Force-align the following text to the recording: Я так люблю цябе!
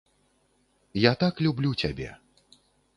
Я 1.09 1.13
так 1.25 1.45
люблю 1.47 1.77
цябе! 1.85 2.09